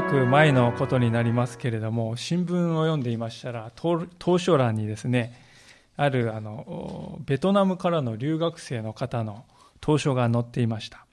[0.00, 5.34] らく前のことになりますけれども、新聞を読んでいましたら、当書欄にですね、
[5.96, 9.44] あるあのベトナムからの留学生の方の
[9.80, 11.04] 当書が載っていました。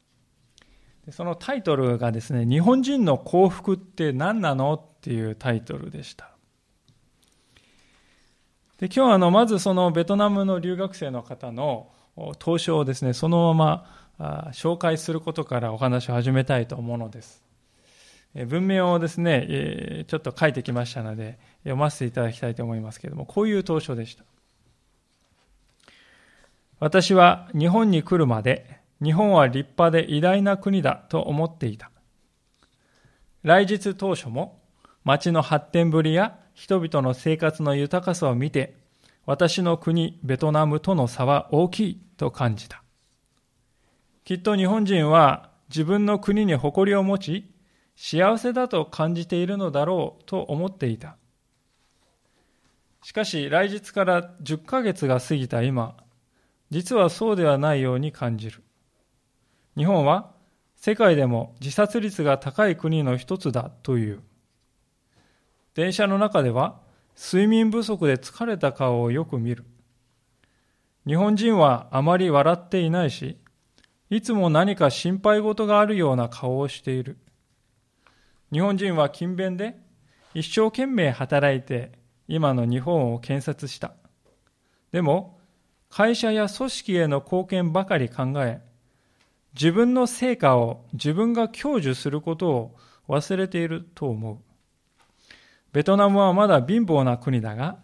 [1.10, 6.30] そのタイトルがですね、日本人の幸福って何なのっていうタイトルでした。
[8.78, 11.90] で今日はあのまずそのベトナムの留学生の方の
[12.38, 13.88] 当書をですね、そのま
[14.20, 17.45] ま紹介することからお話を始めたいと思うのです。
[18.44, 24.26] 文明をですね、ちょっと書いてきましたので、読ませていただきたいと思いますけれども、こういう当書でした。
[26.80, 31.92] 私は日本に来るまで、日本は立派で偉大な国だと思っていた。
[33.44, 34.60] 来日当初も、
[35.06, 38.76] 町の発展ぶりや人々の生活の豊かさを見て、
[39.26, 42.84] 私の国、ベトナムとの差は大きいと感じた。
[44.26, 47.55] きっと日本人は自分の国に誇りを持ち、
[47.96, 51.18] 幸せだと感じているのだろうと思っていた。
[53.04, 55.96] しかし、来日から10ヶ月が過ぎた今、
[56.72, 58.64] 実はそうではないように感じる。
[59.78, 60.32] 日本は
[60.76, 64.22] 世界でも自殺率が高い国の一つだという。
[65.74, 66.80] 電車の中では
[67.18, 69.66] 睡眠不足で疲れた顔をよく見る。
[71.08, 73.38] 日本人はあまり笑っていないし、
[74.10, 77.18] いつも何か心配事があるような顔をしている。
[78.56, 79.76] 日本人は勤勉で
[80.34, 81.92] 一生懸命働いて
[82.26, 83.96] 今の日本を建設した。
[84.94, 85.42] でも、
[85.90, 88.62] 会社や組織への貢献ばかり考え、
[89.56, 92.76] 自分の成果を自分が享受することを
[93.10, 94.38] 忘れていると思う。
[95.74, 97.80] ベトナムはまだ貧乏な国だが、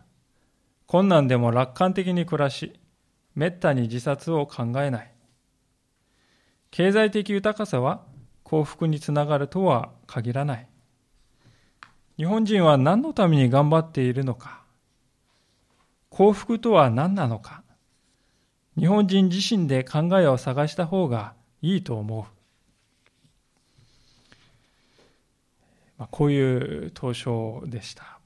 [0.88, 2.80] 困難でも楽観的に暮らし、
[3.36, 5.12] めったに自殺を考えない。
[6.70, 8.06] 経済的豊かさは
[8.52, 10.68] 幸福につながるとは限らない。
[12.22, 14.62] 日本人は何のために頑張っているのか？
[16.12, 17.64] 幸福とは何なのか？
[18.78, 21.34] 日本人自身で考えを探した方が
[21.64, 22.24] いいと思う。
[25.98, 28.20] まあ、こういう投書でした。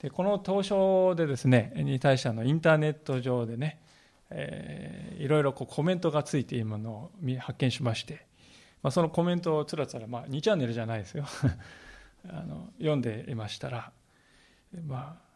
[0.00, 3.82] でこの投書でですね、に対してのインターネット上でね、
[4.30, 8.24] えー、いろいろこうコメントがついているものを発見しまして、
[8.82, 11.26] まあ、そのコメントをつらつら、まあ、2チャンネルじゃないですよ
[12.26, 13.92] あの読んでいましたら、
[14.86, 15.28] まあ、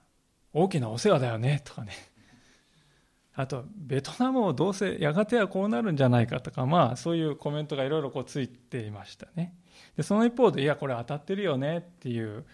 [0.53, 1.93] 大きなお世話だよねとかね
[3.35, 9.55] あと、ベトナムをどうせやがてはこうなるんじゃないかとか、まあ、そういうコメントがいろいろこうついていましたね。
[9.97, 12.45] で、その一方で、いや、これ当たってるよねっていう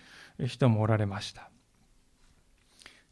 [0.47, 1.51] 人もおられました。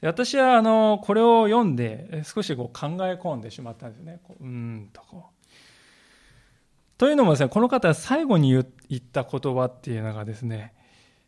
[0.00, 4.20] で私は、あの、これを読んで、少しこう考え込んでしまったんですね。
[4.22, 5.36] こううんとこう。
[6.98, 10.72] というのもですね、この方は最後に言った言葉っていうのがですね、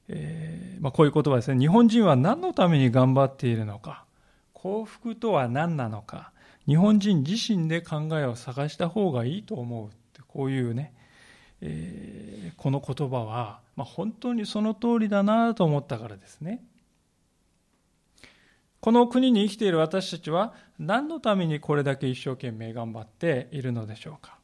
[0.08, 1.58] えーまあ、こういう言葉ですね。
[1.58, 4.04] 日本人は何のために頑張っているのか。
[4.52, 6.32] 幸福とは何なのか。
[6.66, 10.92] 日本人自身で考えを探した方がいいと思うって、こういうね、
[11.60, 16.62] えー、この言葉は、まあ、本当にその通りだなと思ったからですね。
[18.80, 24.37] この国に生きている私たちは何のためにこれだけ一生懸命頑張っているのでしょうか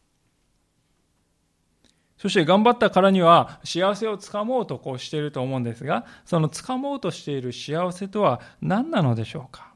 [2.25, 9.75] そして頑張ったからには幸せをつかもうとこうしていると思うんですが、そのつかもうとしている幸せとは何なのでしょうか？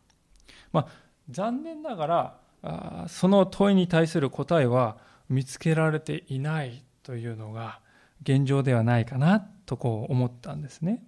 [0.72, 0.87] まあ、
[1.28, 4.97] 残念ながらあ、その問いに対する答えは
[5.28, 7.81] 見つけられていないというのが
[8.22, 11.03] 現状ではないかなとこう思ったんですね。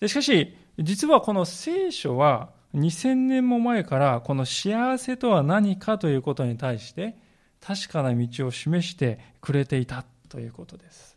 [0.00, 7.16] でしかし、実はこの聖書は2000年も前からこの幸せとは何かということに対して
[7.66, 11.16] 確かな道を示してくれていたということです。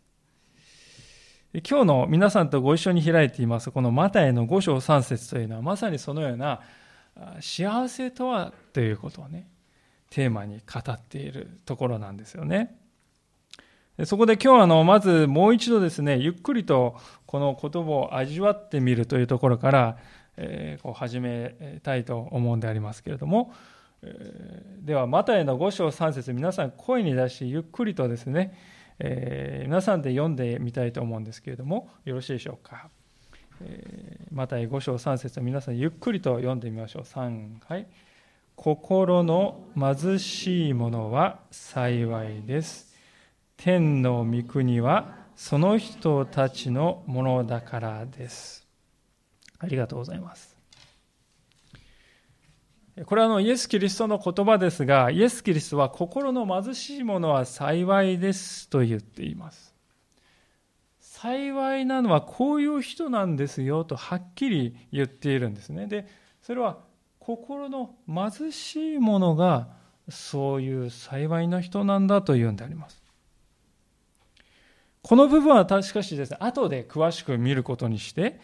[1.68, 6.62] 今日の皆さんとご一緒に開いていますこのマタイの5章3節というのはまさにそのような
[7.40, 9.48] 幸せとはということをね
[10.10, 12.78] テーマに語っているところなんですよね。
[14.06, 16.96] そこで今日はあのまずもう一度ですねゆっくりと
[17.26, 19.98] この言葉を味わってみるというところから、
[20.38, 23.52] え、こう始めたいと思うんでありますけれども
[24.02, 28.58] では、マタイの5章3節皆さん声に出し、ゆっくりとですね、
[29.00, 32.90] えー、皆さんで読んでみたいと思うんですけれども、よろしいでしょうか？
[33.62, 37.02] えー、マタイ5章3節皆さんゆっくりと読んでみましょう。
[37.04, 37.88] 3、はい。
[38.56, 42.96] 心の貧しい者は幸いです。
[43.56, 48.68] 天の御国はその人たちのものだからです。
[49.60, 50.57] ありがとうございます。
[53.06, 59.76] これはあのイエス・キリストの言葉ですが、イエス・キリストは心の貧しい者は幸いですと言っています。
[61.00, 65.86] 幸いなのはこういう人なんですよとはっきり言っているんですね。
[65.86, 66.08] で、
[66.42, 66.80] それは
[67.20, 69.68] 心の貧しい者が
[70.10, 73.04] そういう幸いな人なんだというんであります。
[75.04, 78.40] この部分はしかしですね、後で詳しく見ることにして、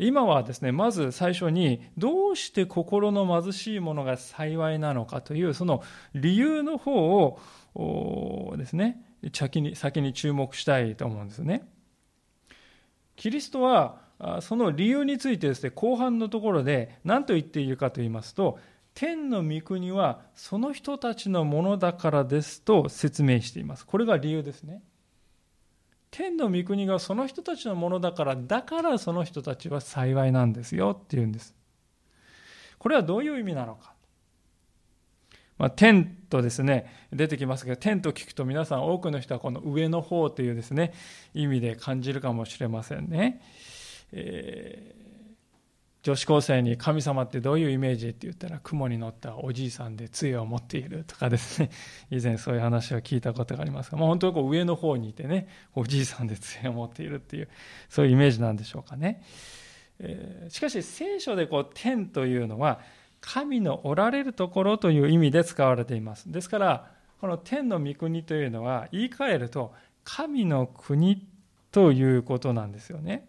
[0.00, 5.82] 今はですね、まず最初に、どうして心の貧しいものが幸いなのかという、その
[6.14, 7.38] 理由の方
[7.74, 9.02] をですね、
[9.32, 11.68] 先に先に注目したいと思うんですね。
[13.16, 14.00] キリストは、
[14.40, 18.58] その理由についてですね、後半のところで何と言っているかと言いますと、
[18.94, 23.86] 天の御国はその人たちのものだからですと説明しています。
[23.86, 24.82] これが理由ですね。
[26.10, 31.54] 天の御国がその人たちのものだから、だからその人たちは幸いなんですよっていうんです。
[32.78, 33.94] これはどういう意味なのか。
[35.58, 40.94] まあ、天とですね、出てきますけど、天と聞くと皆さん多くの人はこの上の方というですね、
[41.34, 43.42] 意味で感じるかもしれませんね。
[44.12, 45.09] えー
[46.02, 51.70] 女子高生に神様ってどういうイメージって言ったら雲に乗ったおじいさんで杖を持っているとかですね。
[52.10, 57.48] 以前そういう話を聞いたことがありますが、まあ、本当にこう上の方にいてねおじいさんで杖を持っているっていう
[57.90, 59.22] そういうイメージなんでしょうかね、
[59.98, 62.80] えー、しかし聖書でこう天というのは
[63.20, 66.32] 神のおられるところという意味で使われています。
[66.32, 69.74] ですからこの天の御国というのは言い換えると
[70.04, 71.26] 神の国
[71.70, 73.28] ということなんですよね。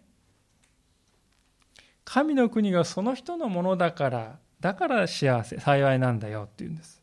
[2.04, 7.02] 神の国がその人のものだから、だから幸せ、幸いなんだよっていうんです。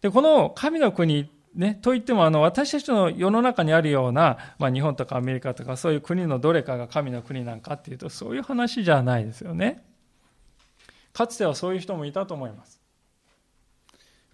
[0.00, 9.84] で、この神の国、ね、といってもあの私たちの世の中にあるような、まあ、日本とかアメリカとかそういう国のどれかが神の国なんかっていうとそういう話じゃないですよね。
[11.12, 12.80] かつてはそういう人もいたと思います。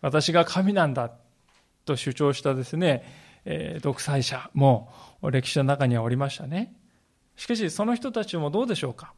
[0.00, 1.10] 私が神なんだ
[1.84, 3.04] と主張したですね、
[3.44, 4.92] えー、独裁者も
[5.22, 6.72] 歴史の中にはおりましたね。
[7.38, 9.14] しかしその人たちもどうでしょうか？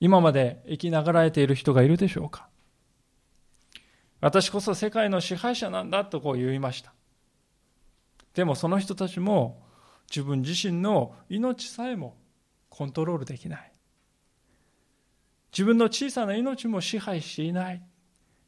[0.00, 2.48] 今まで生きながらえている人がいるでしょうか？
[4.20, 6.92] 私こそ世界の支配者なんだとこう言いました。
[8.34, 9.62] でもその人たちも
[10.10, 12.16] 自分自身の命さえも
[12.68, 13.72] コントロールできない。
[15.52, 17.82] 自分の小さな命も支配していない。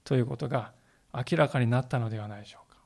[0.02, 0.72] ということが
[1.14, 2.78] 明らかになったのではないでしょうか。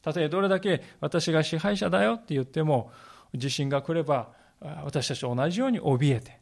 [0.00, 2.92] たとえどれだけ私が支配者だよって言っても
[3.34, 4.40] 地震が来れば
[4.84, 6.40] 私たちと同じように怯えて、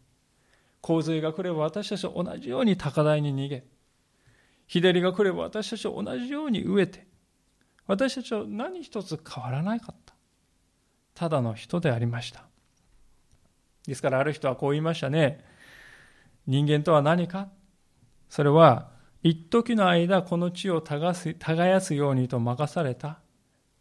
[0.81, 3.64] 洪水が来れば私たちと同じように高台に逃げ、
[4.67, 7.06] 日照りが来れば私たちと同じように飢えて、
[7.87, 10.14] 私たちは何一つ変わらなかった。
[11.14, 12.44] ただの人でありました。
[13.87, 15.44] ですからある人はこう言いましたね。
[16.46, 17.49] 人間とは何か？
[18.28, 18.90] それは、
[19.22, 21.14] 一時の間この地を耕
[21.81, 23.19] すようにと任された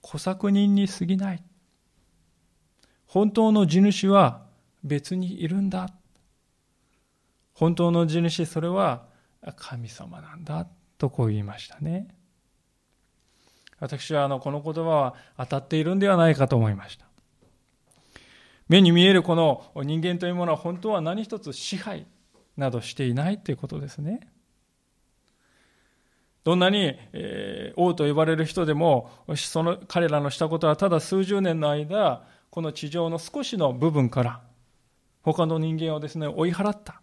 [0.01, 1.44] 小作人に過ぎない。
[3.09, 4.44] 本当の地主は
[4.83, 5.89] 別にいるんだ。
[7.53, 9.07] 本当の地主、それは
[9.56, 10.67] 神様なんだ。
[11.00, 12.07] とこう言いましたね。
[13.79, 17.05] 私はあのこの言葉は当たっているんではないかと思いました。
[18.67, 22.05] 目に見えるこの人間というものは本当は何一つ支配
[22.57, 24.19] などしていないということですね。
[26.43, 26.95] どんなに、
[27.75, 34.41] 王と呼ばれる人でも、その彼らのしたことはただ数十年の間、この地上の少しの部分から
[35.22, 37.01] 他の人間をですね追い払った。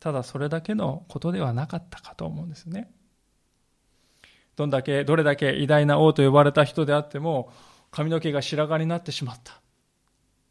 [0.00, 2.92] ただそれだけのことではなかったかと思うんですね。
[4.56, 7.52] どんだけどれだけ偉大な王と呼ばれた人であっても
[7.90, 9.60] 髪の毛が白髪になってしまった。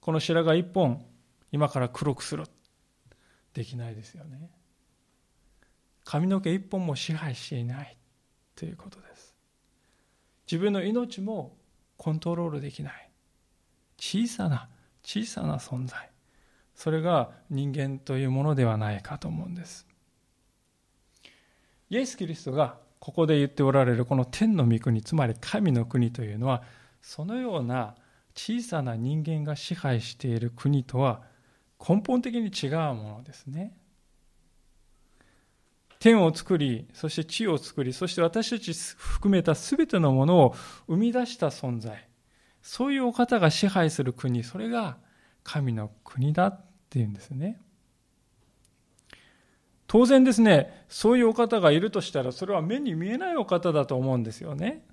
[0.02, 1.06] この白髪一本
[1.52, 2.46] 今から黒くする。
[3.54, 4.50] できないですよね。
[6.04, 7.98] 髪の毛一本も支配していない。
[8.56, 9.36] ということです。
[10.52, 11.56] 自分の命も
[11.98, 13.13] コントロールできない。
[13.98, 14.70] 小さな
[15.04, 16.10] 小さな存在。
[16.76, 19.88] それが人間というものではないかと思うんです。
[21.90, 26.64] イエス・キリストがここで言っておられるこの天の御国つまり神の国というのは
[27.02, 27.96] そのような
[28.34, 31.22] 小さな人間が支配している国とは
[31.78, 33.76] 根本的に違うものですね。
[36.00, 40.56] 天を作りそして地を作りそして私たち含めた全てのものを
[40.88, 42.08] 生み出した存在。
[42.64, 44.98] そういうお方が支配する国、それが
[45.44, 47.62] 神の国だっていうんですね。
[49.86, 54.86] 当然ですね、そういうお方がいるとしたら、それは目に見えないお方だと思うんですよね。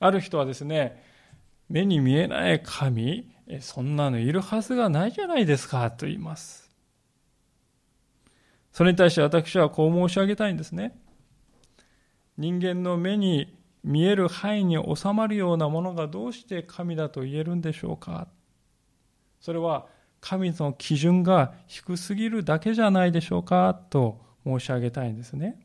[0.00, 1.04] ある人はですね、
[1.68, 3.30] 目に見えない神、
[3.60, 6.70] そんなのいるはずがないじゃないですかと言います。
[8.72, 10.98] それに対して私はこう申し上げたいんですね。
[12.38, 13.54] 人間の目に
[13.84, 18.26] 見える範囲に収まるようなものがどうして神だと言えるんでしょうか？
[19.40, 19.86] それは
[20.20, 23.78] 神の基準が低すぎるだけじゃないでしょうか？
[23.90, 25.60] と申し上げたいんですね。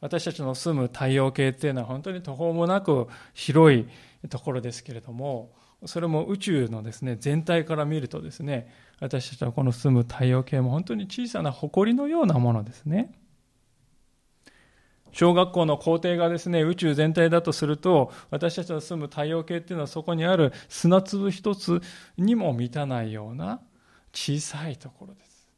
[0.00, 3.86] 私たちの住む太陽系っていうのは本当に途方もなく広い
[4.28, 5.52] ところですけれども、
[5.84, 13.12] それも宇宙のですね、全体から見るとですね、私たちはこの住む太陽系も本当に小さな埃のようなものですね。
[15.12, 21.80] 小学校の校庭がですね、宇宙全体だとすると、私たちの住む太陽系っていうのはそこにある砂粒一つ
[22.16, 23.60] にも満たないような
[24.12, 25.48] 小さいところです。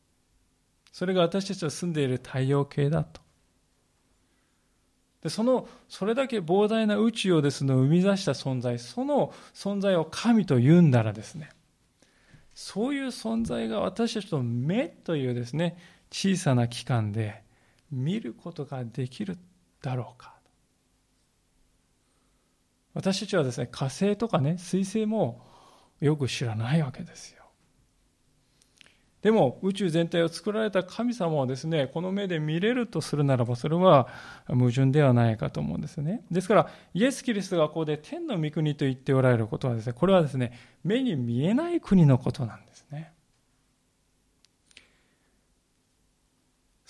[0.93, 3.25] それが私たちが住んでいる太陽系だと。
[5.25, 11.49] でそのそれだけ膨大な宇宙をですね生み出した存在その存在を神と言うんならですね
[12.55, 15.79] そういう存在が私たちの目というですね
[16.13, 17.44] 小さな器官で
[17.95, 19.39] 見ることができる
[19.81, 20.35] だろうか
[22.93, 25.43] 私たちはですね火星とかね水星も
[26.01, 27.45] よく知らないわけですよ
[29.25, 34.07] でも宇宙全体を作られた神様をですね、この目で見れるとするならば、それは
[34.49, 36.23] 矛盾ではないかと思うんですね。
[36.31, 40.53] ですから、イエス・キリストがここで天の御国と言っておられることはですね、これはですね、
[40.85, 43.14] 目に見えない国のことなんですね。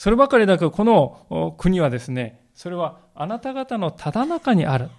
[0.04, 4.90] そればかりなく、この国はですね、それはあなた方のただ中にある。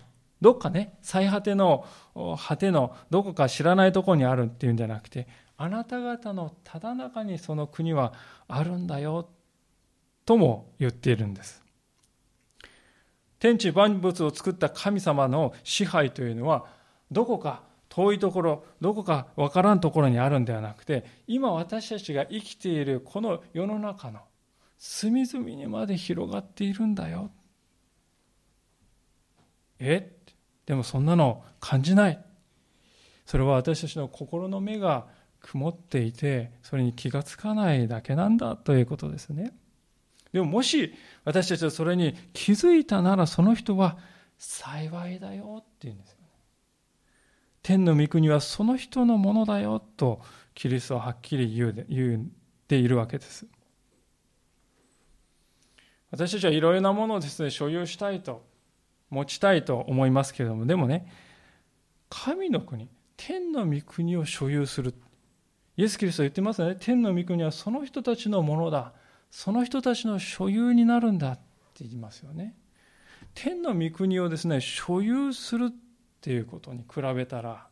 [0.41, 1.85] どっかね、最果ての
[2.15, 8.13] 果てのどこか知らないとこにあるっていうんじゃなくて、あなた方のただ中にその国は
[8.47, 9.29] あるんだよ
[10.25, 11.63] とも言っているんです
[13.37, 16.65] 天地万物を作った神様の支配というのは
[17.11, 24.21] どこか遠いところどこかわからんところにあるんではなくて今私たちが生きているこの世の中の
[24.87, 27.31] 隅々にまで広がっているんだよ。
[29.79, 30.15] え？
[30.67, 32.23] でもそんなの感じない。
[33.25, 35.07] それは私たちの心の目が
[35.41, 38.55] 曇っていてそれに気がつかないだけなんだ。
[38.55, 39.55] ということですね。
[40.31, 43.97] でももし私たちはそれに気づいたならその人は
[44.37, 46.27] 幸いだよって言うんですよね。
[47.63, 50.21] 天の御国はその人のものだよと
[50.53, 52.27] キリストははっきり言うで言っ
[52.67, 53.47] ているわけです。
[56.11, 58.45] 私たちはいろいろなものをですね所有したいと
[59.09, 61.11] 持ちたいと思いますけれどもでもね
[62.09, 64.93] 神の国天の御国を所有する
[65.77, 66.77] イエス・キリストは言ってますね。
[66.79, 68.93] 天の御国はその人たちのものだ。
[69.29, 72.55] その人たちの所有になるんだって言いますよね。
[73.33, 75.73] 天の御国をですね、所有するっ
[76.21, 77.67] ていうことに比べたら、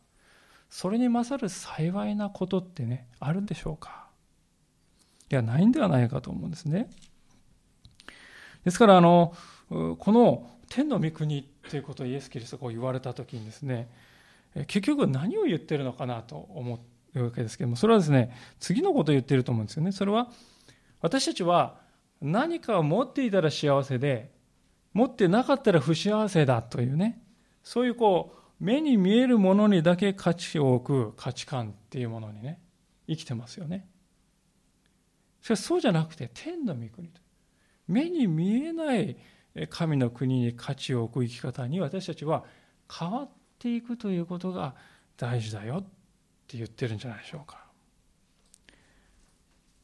[0.68, 4.08] それに勝る幸いなことってね、あるんでしょうか
[5.30, 6.90] いや、ないんではないかと思うんですね。
[8.64, 9.34] ですから、あの、
[9.68, 13.88] この天の御国っていうことをイエス・キリストが言われたときにですね、
[14.66, 16.78] 結局何を言ってるのかなと思、
[17.14, 19.92] うわけですけども、それはですね、次のことを言ってると思うんですよね。
[19.92, 20.28] それは、
[21.00, 21.80] 私たちは
[22.20, 24.32] 何かを持っていたら幸せで、
[24.92, 27.22] 持ってなかったら不幸せだというね、
[27.62, 32.60] そういうこう、目に見えるものにだけ価値を置く価値観っていうものにね、
[33.08, 33.86] 生きてますよね。
[35.42, 37.20] しかしそうじゃなくて、天の御国と。
[37.86, 39.16] 目に見えない
[39.70, 42.44] 神の国に価値を置く生き方に私たちは
[42.92, 44.74] 変わっていくということが
[45.16, 45.82] 大事だよっ
[46.46, 47.64] て言ってるんじゃないでしょうか。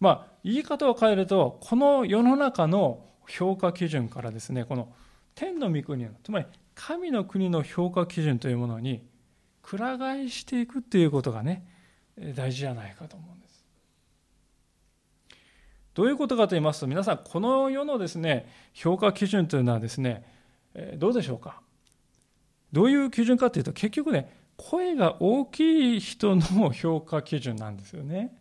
[0.01, 4.93] まあ、言い方を変えると、この世の中の評価基準からですね、この
[5.35, 9.07] 天の御国の、つまり神の国の評価基準というものに、
[9.63, 11.67] くら替えしていくっていうことがね、
[12.35, 13.40] 大事じゃないかと思うんです。
[15.95, 20.25] どういうことかと言いますと、皆さん、この世のですね、評価基準というのはですね、
[20.97, 21.61] どうでしょうか？
[22.73, 28.37] どういう基準かというと、結局ね、声が大きい人の評価基準なんですよね。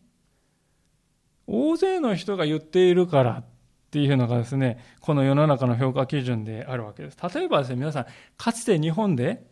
[1.48, 3.44] 大勢の人が言っているからっ
[3.90, 7.18] ていうのがですね、この世の中の評価基準であるわけです。
[7.34, 8.06] 例えばですね、皆さん、
[8.38, 9.48] かつて日本で、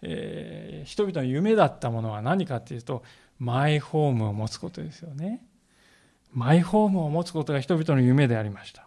[0.00, 3.02] えー、人々の夢だったものは何かっていうと、
[3.38, 5.44] マイホームを持つことですよね。
[6.34, 8.86] マイホームを持つことが人々の夢でありました。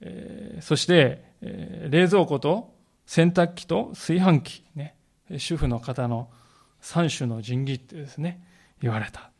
[0.00, 2.74] えー、そして、えー、冷蔵庫と
[3.06, 4.96] 洗濯機と炊飯器、ね、
[5.36, 6.30] 主婦の方の
[6.80, 8.42] 三種の神器ってですね、
[8.80, 9.30] 言われた。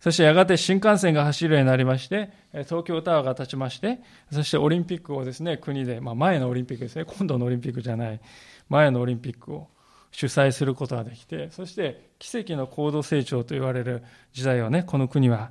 [0.00, 4.00] そしてやがて新幹線が走るようになりまして、東京タワーが立ちまして、
[4.32, 8.20] そしてオリンピックをですね、国で、まあ、前のオリンピックですね、今度のオリンピックじゃない、
[8.68, 9.68] 前のオリンピックを
[10.12, 15.50] 主催することができて、そして奇跡の高度成長と言われる時代をね、この国は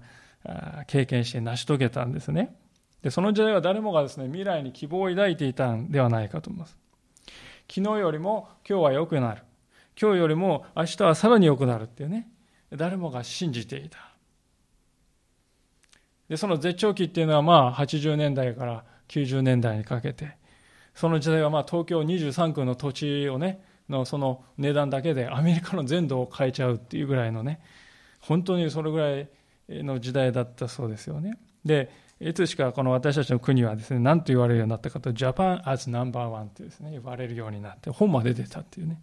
[0.87, 2.55] 経験して成し遂げたんですね。
[3.01, 6.77] で、その時代は誰もがですね、未来に希望を抱いていたんではないかと思います。
[7.69, 9.43] 昨日よりも今日は良くなる。
[9.99, 12.29] 今日よりも明日はさらに良くなるっていうね、
[12.71, 13.97] 誰もが信じていた。
[16.29, 20.37] で、その絶頂期っていうのはまあ80年代から90年代にかけて、
[20.93, 27.61] その時代はまあ東京23区の土地をね、のその値段だけでアメリカの全土を変えちゃうっていうぐらいのね、
[28.19, 29.27] 本当にそれぐらい
[29.69, 31.37] の時代だったそうですよね。
[31.63, 39.01] で、いつしかこの私たちの国はですね、何と言われるようになったかと、ジャパン as number one ってですね、言われるようになって、本まで出たっていうね、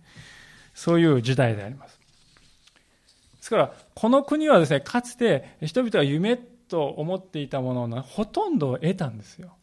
[0.74, 1.98] そういう時代であります。
[1.98, 9.56] ですから、この国はですね、かつて人々は夢と思っていたもののほとんどを得たんですよ。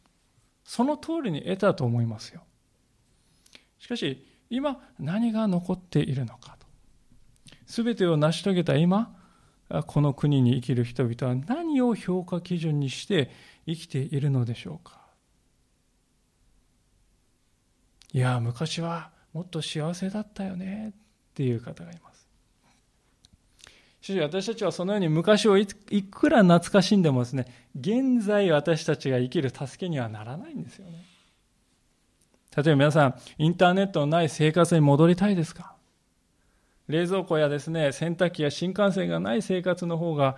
[0.65, 2.41] その通りに得たと思いますよ。
[3.79, 6.65] しかし、今何が残っているのかと。
[7.65, 9.15] すべてを成し遂げた今、
[9.87, 13.31] この国に生きる人々は何を評価基準にして
[13.65, 15.05] 生きているのでしょうか。
[18.13, 20.93] いや昔はもっと幸せだったよねっ
[21.33, 22.29] ていう方がいます。
[23.99, 27.47] しかし私たちはそのように昔をいくら懐かしんでもですね
[27.77, 31.03] 現在私たちが生きる助けにはならないんですよね。
[32.55, 35.75] 例えば皆さんインターネットのない生活に戻りたいですか？
[36.87, 40.37] 冷蔵庫やですね、洗濯機や新幹線がない生活の方が、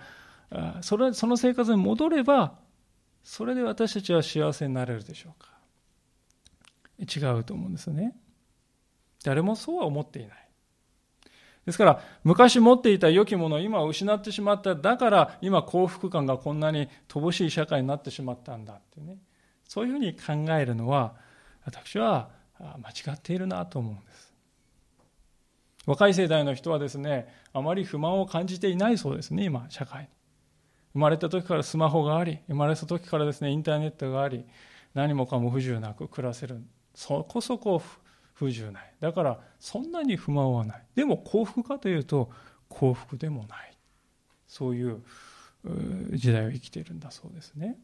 [0.80, 2.54] それその生活に戻れば、
[3.22, 5.50] それで私たちは幸せになれるでしょうか？
[7.00, 8.16] 違うと思うんですね。
[9.24, 10.48] 誰もそうは思っていない。
[11.66, 14.74] ですから、昔持っていた良きものを今失ってしまった。
[14.74, 19.18] だから、今幸福感がこんなに乏しい社会になってしまったんだってね。
[19.64, 21.14] そういうふうに考えるのは、
[21.68, 24.32] 私は間違っているなと思うんです。
[25.86, 30.08] 若い世代の人はですね、あまり不満を感じていないそうですね、今、社会に。
[30.94, 34.46] 生まれた時からスマホがあり、生まれた時からですね、インターネットがあり、
[34.94, 36.62] 何もかも不自由なく暮らせる。
[36.94, 37.82] そこそこ
[38.32, 38.94] 不自由ない。
[39.00, 40.86] だから、そんなに不満はない。
[40.94, 42.30] でも幸福かというと、
[42.68, 43.76] 幸福でもない。
[44.46, 45.02] そういう
[46.14, 47.78] 時代を生きているんだそうですね。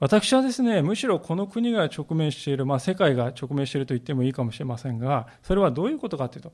[0.00, 6.52] 私はですね、むしろこの国が直面している、まあ、世界が直面していると言ってもいいかもしれませんが、それはどういうことかというと、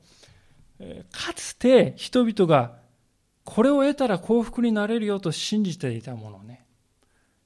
[1.11, 2.77] かつて人々が
[3.43, 6.65] これを得たら幸福になれるよと信じていたものね、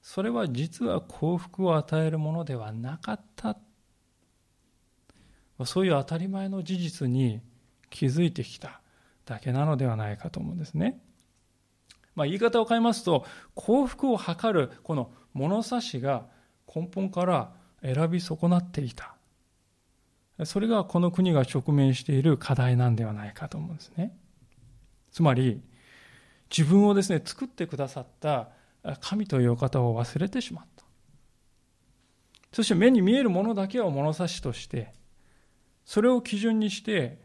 [0.00, 3.58] それは実は幸福を与えるものではなかった。
[5.66, 7.42] そういう当たり前の事実に
[7.90, 8.80] 気づいてきた
[9.26, 10.98] だけなのではないかと思うんですね。
[12.14, 16.26] まあ、言い方を変えますと、幸福を図るこの物差しが
[16.74, 19.14] 根本から選び損なっていた。
[20.44, 24.16] それがこの国が直面している課題なんではないかと思うんですね。
[25.12, 25.60] つまり、
[26.56, 28.48] 自分をですね、作ってくださった
[29.00, 30.84] 神という方を忘れてしまった。
[32.52, 34.92] そして目に見えるものだけを物差しとして、
[35.84, 37.18] それを基準にして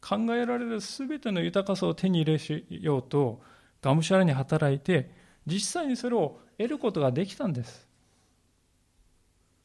[0.00, 3.42] 考えられる全ての豊かさを手に入れようと、
[3.82, 5.10] がむしゃらに働いて、
[5.46, 7.88] 実際にそれを得ることができたんです。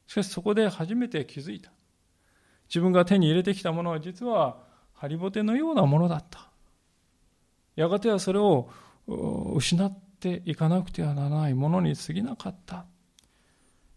[0.08, 1.72] しかしそこで初めて気づいた。
[2.70, 4.58] 自分が手に入れてきたものは実は
[4.94, 6.50] ハリボテのようなものだった。
[7.76, 8.70] やがてはそれを
[9.56, 12.86] 失っていかなくてはならないものに過ぎなかった。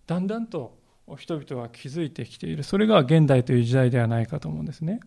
[0.07, 0.79] だんだんと
[1.19, 2.63] 人々は気づいてきている。
[2.63, 5.01] それが現代という時代ではないかと思うんですね。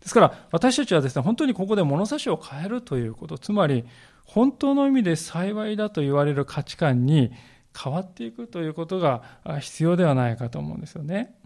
[0.00, 3.84] ですから私たちはですね、本当にここで物差しを変えるということ、つまり
[4.24, 7.32] 本当の意味で幸いだと言われる価値観に
[7.78, 9.22] 変わっていくということが
[9.60, 11.36] 必要ではないかと思うんですよね。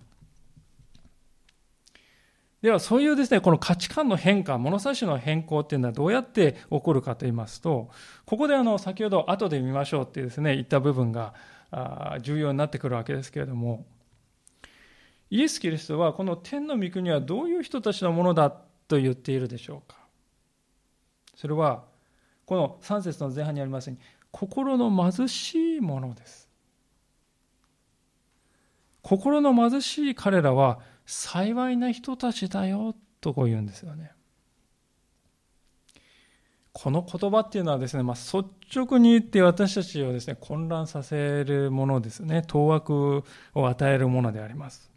[2.62, 7.90] ではそういうですね、この価値観の変化、物差しの変更っていうのはどうやって起こるかと言いますと、
[8.24, 11.34] ここであの先ほど後で見ましょうってですね、言った部分が
[12.22, 13.84] 重要になってくるわけですけれども、
[15.30, 19.98] イエス・キリストはこの天の御国はどういう人たちのものだと言っているでしょうか？
[21.34, 21.84] それは
[22.46, 26.48] この3節の前半にありますように心の貧しいものです。
[29.02, 34.12] 心の貧しい彼らは幸いな人たちだよとこう言うんですよね。
[36.72, 42.42] この言葉っていうのはですね、まあ、率直に言って私たちをですね混乱させるものですね。
[42.46, 43.22] 当惑
[43.54, 44.93] を与えるものであります。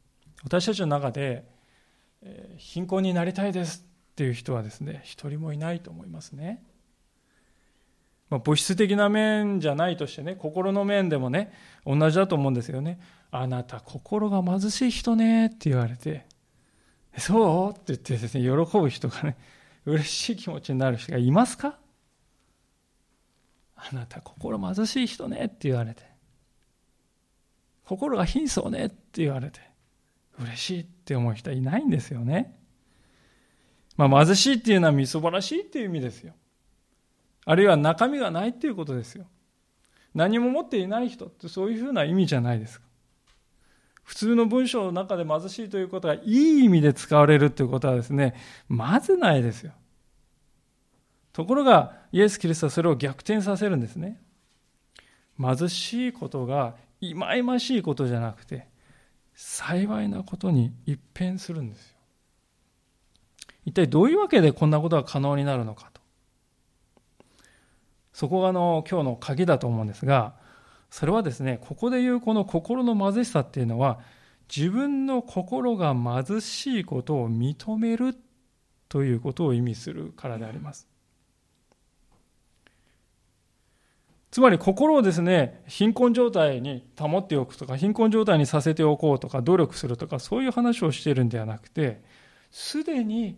[0.48, 1.46] 私たちの中で、
[2.22, 6.64] え、貧困になりたいですっていう人はですね、一人もいないと思いますね。
[8.30, 11.54] まあ、物質的な面じゃないとしてね、心の面でもね、
[11.86, 13.00] 同じだと思うんですよね。
[13.30, 16.26] あなた、心が貧しい人ねって言われて、
[17.18, 19.38] そうって言ってですね、喜ぶ人がね、
[19.86, 21.78] 嬉しい気持ちになる人がいますか？
[23.76, 26.02] あなた心貧しい人ねって言われて
[27.86, 29.62] 心が貧相ねって言われて
[30.40, 32.58] 嬉しいって思う人はいないんですよね。
[33.96, 36.34] まあ貧しいっていうのはみそばらしいっていう意味ですよ。
[37.46, 39.26] あるいは中身がないっていうことですよ。
[40.14, 42.88] 何も持っていない人ってそういうふうな意味じゃないですか。
[44.04, 48.36] 普通の文章の中で貧しいということがいい意味で使われるということはですね、
[48.70, 49.74] まずないですよ。
[51.34, 54.22] ところが、イエス・キリストはそれを逆転させるんですね。
[55.40, 58.68] 貧しいことが忌々しいことじゃなくて、
[59.40, 61.98] 幸いなことに一変するんですよ。
[63.66, 66.02] 一体どういうわけでこんなことが可能になるのかと。
[68.14, 70.34] そこがあの今日の鍵だと思うんですが、
[70.90, 74.00] それはですね、ここで言うこの心の貧しさっていうのは、
[74.50, 78.16] 自分の心が貧しいことを認める
[78.90, 80.88] ということを意味するからであります。
[84.32, 92.02] つまり心をですね、貧困状態に保っておくとか、貧困状態にさせておこうとか、努力するとか、そういう話をしているんではなくて、
[92.52, 93.38] すでに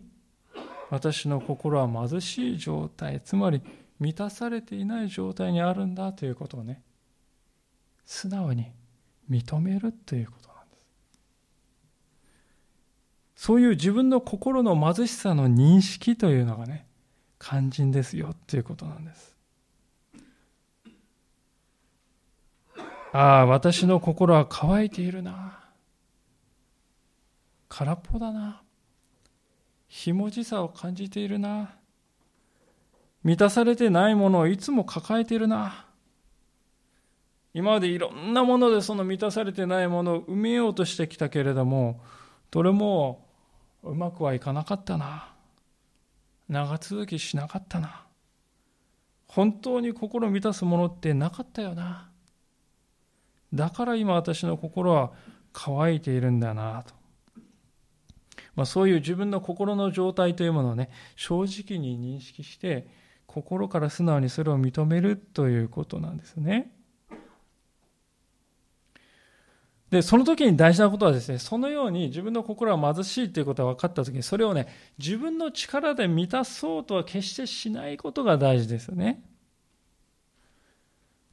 [0.90, 3.62] 私の心は貧しい状態、つまり
[4.00, 6.82] 満たされていない状態にあるんだということをね、
[8.04, 8.72] 素直に
[9.30, 10.86] 認めるということなんです。
[13.36, 16.88] そういう自分の心の貧しさの認識というのがね、
[17.38, 19.29] 肝心ですよということなんです。
[23.12, 25.58] ああ、私の心は乾いているな。
[27.68, 28.62] 空っぽだな。
[29.88, 31.74] ひもじさを感じているな。
[33.24, 35.86] 満たされてないものをいつも抱えているな。
[37.52, 42.00] 今までいろんなものでその満たされてないものを埋めようとしてきたけれども、
[42.52, 43.26] どれも
[43.82, 45.34] うまくはいかなかったな。
[46.48, 48.04] 長続きしなかったな。
[49.26, 52.09] 本当に心満たすものってなかったよな。
[53.52, 55.12] だから今私の心は
[55.52, 56.94] 乾いているんだなと。
[58.54, 62.86] まあ、そういう自分の心の状態というものをね、正直に認識して、
[63.26, 66.72] 心から素直にそれを認めるということなんですね。
[69.90, 79.22] で、その時に大事なことはですね、そのように自分の心は貧しいということが分かった時に、それをね、自分の力で満たそうとは決してしないことが大事ですよね。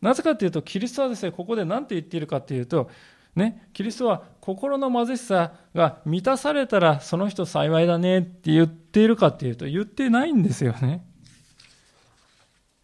[0.02, 2.90] なぜかというと、キリストはですね、ここで何て言っているかというと、
[3.36, 11.06] ね、キリストは心の貧しさが満たされたらその人幸いだねって言っているかというと言ってないんですよね。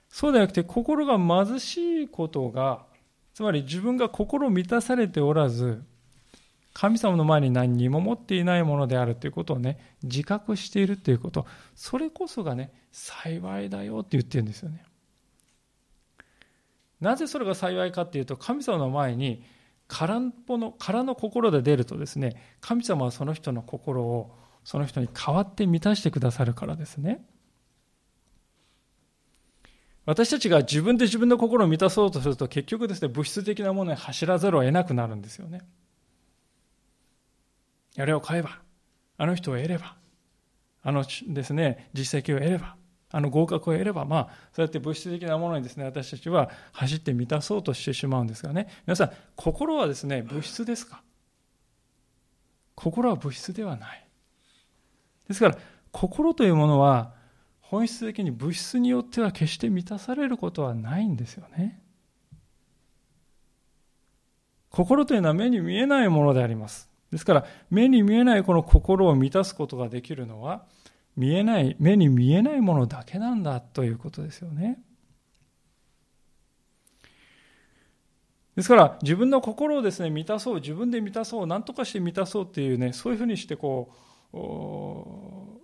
[0.09, 2.85] そうではなくて心が貧しいことが、
[3.33, 5.83] つまり自分が心満たされておらず、
[6.73, 14.83] 神様の前に何にも持っていないものであるということをね、自覚しているということ、それこそがね、幸いだよって言ってるんですよね。
[17.03, 19.43] なぜそれが幸いかっていうと、神様の前に
[19.87, 27.25] 空っぽの、空の心で出るとですね、神様はその人の心をその人に代わって満たしてくださるからですね。
[30.05, 35.61] 私たちが自分で自分の心を満たそうとすると結局ですね、物質的なものに走らざるを得なくなるんですよね。
[37.97, 38.59] あれを買えば、
[39.17, 39.97] あの人を得れば、
[40.81, 42.75] あのですね、実績を得れば、
[43.15, 51.03] あの合格を得れば、まあ、そうやって物質的なものにですね、私たちは走って満たそうとしてしまうんですがね、皆さん、心はですね、物質ですか？
[52.73, 54.07] 心は物質ではない。
[55.27, 55.57] ですから、
[55.91, 57.13] 心というものは、
[57.61, 61.83] 本質的に物質によっては決して満たされることはないんですよね。
[64.71, 66.89] 心というのは目に見えないものであります。
[67.11, 70.65] ですから、目に見えないこの心を満たすことができるのは、
[71.15, 74.81] 見えない、目に見えないものだけなんだということですよね。
[78.55, 83.91] ですから、自分の心をですね、満たそう、自分で満たそう、何とかして満たそうっていうね、そういうふうにしてこ
[84.31, 84.37] う、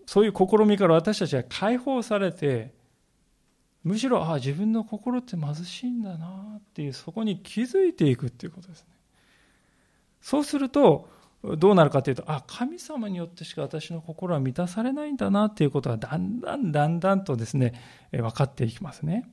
[0.08, 2.74] そういう試みから私たちは解放されて、
[3.84, 8.88] むしろ、ああ、自分の心って貧しいんだなっていう、そこに気づいていくっていうことですね。
[10.20, 11.10] そうすると、
[11.44, 17.74] どうなるかというと、あ、神様によってしか私の心は満たされないんだなということがだんだんだんだんとですね、
[18.12, 19.30] 分かっていきますね。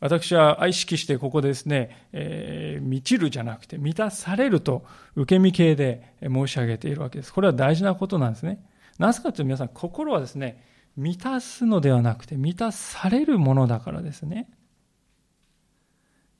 [0.00, 7.32] 私は意識してここですね、えー、満ちるじゃなくて満たされると受け身形で申し上げているわけです。
[7.32, 8.66] これは大事なことなんですね。
[8.98, 10.60] なぜかというと皆さん心はですね、
[10.96, 14.48] 満たすのではなくて満たされるものだからですね。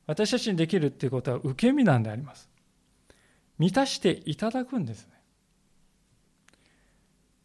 [0.09, 2.51] 私たちにできるっていうことは受け身なんであります。
[3.59, 5.13] 満たしていただくんですね。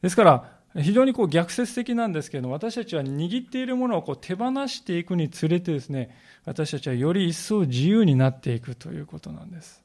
[0.01, 6.15] ですから、非常にこう逆説的なんですけれども私たちは握っているものをこう手放していくにつれてですね
[6.45, 9.81] 私たちはより一層自由になっていくということなんです。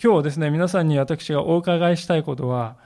[0.00, 2.76] 今日ですね皆さんに私がお伺いしたいことは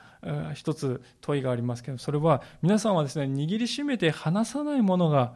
[0.54, 5.35] 一つ問いがありますけどそれは皆さんはですね握りしめて離さないものが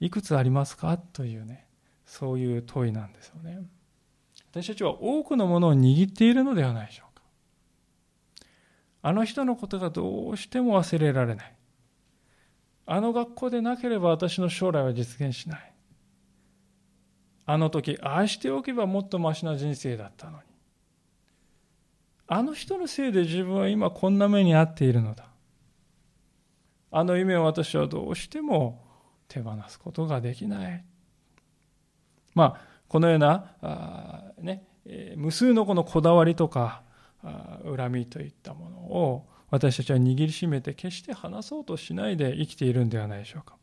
[0.00, 0.96] いくつありますか？
[0.96, 1.66] というね
[2.06, 3.58] そういう問いなんですよね。
[4.54, 7.22] 私たちは多くのものを握っているのではないでしょうか
[9.02, 11.54] あの人のことがどうしても忘れられない。
[12.86, 15.72] あの学校でなければ私の将来は実現しない。
[17.46, 20.44] あの時、ああしておけばもっとマシな人生だったのに。
[22.28, 25.26] あの人のせいで自分は今こんな目に遭っているのだ。
[26.92, 28.84] あの夢を私はどうしても
[29.26, 30.84] 手放すことができない。
[32.34, 34.64] まあ、このような、ね、
[35.16, 36.82] 無数のこのこだわりとか、
[37.64, 43.56] 恨みといったものを私たちは握りしめて決して離そうとしないで生きているんではないでしょうか。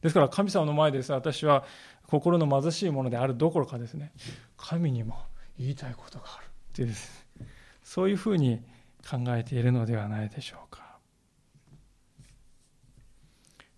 [0.00, 1.64] ですから神様の前です私は
[2.06, 4.12] 心の貧しいものであるどころかですね
[4.56, 5.16] 神にも
[5.58, 7.26] 言いたいことがあるっていうです。
[7.84, 8.60] そういうふうに
[9.08, 10.81] 考えているのではないでしょうか。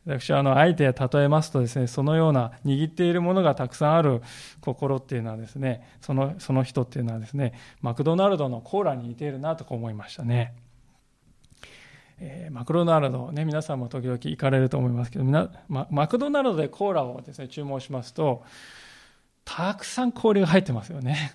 [0.07, 4.21] 私はあの、あえて例えますとですね、そのような握っているものがたくさんある
[4.61, 10.55] 心っていうのはですね、そのその人っていうのはですね、マクドナルドのコーラに似ているなと思いましたね。
[12.21, 18.45] えー、マクドナルド、ね、皆さんも時々行かれると思いますけど、ママクドナルドでコーラをですね、注文しますと、
[19.45, 21.33] たくさん氷が入ってますよね。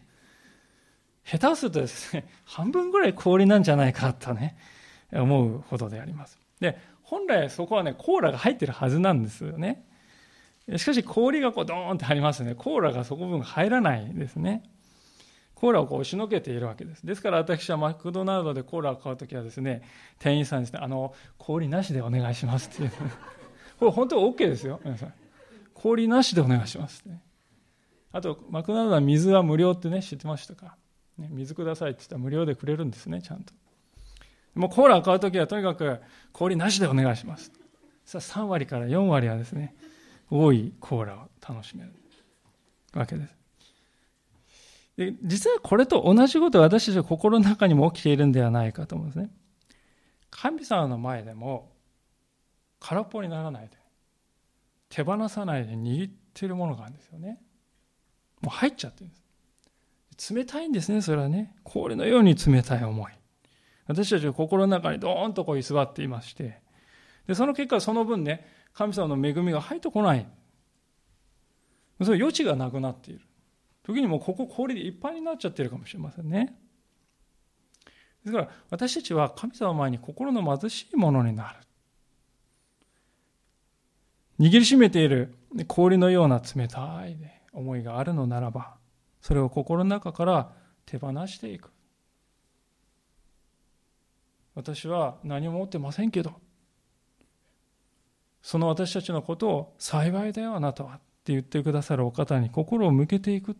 [1.25, 4.57] 下手するとですね、半分ぐらい氷なんじゃないかとね、
[5.11, 6.39] 思うほどであります。
[6.59, 6.77] で、
[7.09, 9.83] 本来そこはね、コーラが入ってるはずなんですよね。
[10.77, 12.53] しかし氷がこうドーンってありますね。
[12.53, 14.63] コーラがそこ分入らないですね。
[15.55, 17.03] コーラをこう押しのけているわけです。
[17.03, 19.81] ですから私はマクドナルドでコーラを買うときはですね、
[20.19, 22.91] 店員さんにですね、あの、氷なしでお願いしますっていう。
[23.79, 25.13] これ本当は OK ですよ、皆さん。
[25.73, 27.17] 氷なしでお願いします って、
[28.11, 30.77] あと、マクドナルドは水は無料ってね、知ってましたか、
[31.17, 33.53] ね、水くださいって言ったら無料でくれるんですね、ちゃんと。
[34.55, 35.99] もうコーラを買うときはとにかく
[36.31, 37.51] 氷なしでお願いします。
[38.05, 39.75] さあ3割から4割はですね、
[40.29, 41.93] 多いコーラを楽しめる
[42.93, 43.37] わけです。
[44.97, 49.29] で実はこれと同じこと私たちの心の中にも起きているんではないかと思うんですね。
[50.29, 51.71] 神様の前でも
[52.79, 53.77] 空っぽにならないで、
[54.89, 57.39] 手放さないで握っているものがあるんですよね。
[58.41, 59.15] もう入っちゃってるんで
[60.17, 60.33] す。
[60.33, 61.55] 冷たいんですね、それはね。
[61.63, 63.18] 氷のように冷たい思い。
[63.89, 66.61] 私たちは心の中にドーンとこう居座っていまして、
[67.25, 70.27] で、その結果その分ね、神様の恵みが入ってこない。
[71.99, 73.21] その余地がなくなっている。
[73.81, 76.55] 時にもうここ氷でいっぱいになっちゃってるかもしれませんね。
[78.23, 81.57] ですから私たちは神様前に心の貧しいものになる。
[84.39, 85.33] 握りしめている
[85.67, 87.17] 氷のような冷たい
[87.53, 88.75] 思いがあるのならば、
[89.19, 90.51] それを心の中から
[90.85, 91.71] 手放していく。
[94.59, 96.33] 私は何も持ってませんけど、
[98.41, 100.95] その私たちのことを幸いだよ、あなたは。
[100.95, 103.55] って言ってくださるお方に心を向けていく。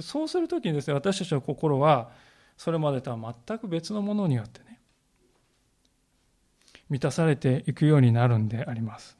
[0.00, 2.10] そうするときにですね、私たちの心は、
[2.56, 4.80] それまでとは全く別のものによってね、
[6.88, 9.18] 満たされていくようになるんであります。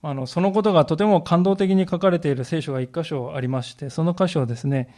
[0.00, 4.94] あのそのことがとても感動的に書かれている聖書が一箇所ありまして、その箇所をですね、